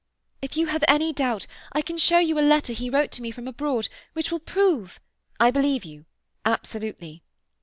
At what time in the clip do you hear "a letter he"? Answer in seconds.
2.39-2.89